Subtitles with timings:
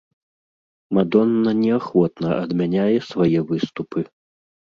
[0.97, 3.99] Мадонна неахвотна адмяняе свае выступы.